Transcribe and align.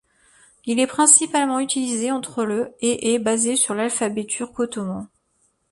Il 0.65 0.79
est 0.79 0.87
principalement 0.87 1.59
utilisé 1.59 2.09
entre 2.09 2.43
le 2.43 2.73
et 2.81 3.13
est 3.13 3.19
basé 3.19 3.55
sur 3.55 3.75
l’alphabet 3.75 4.25
turc 4.25 4.57
ottoman. 4.57 5.07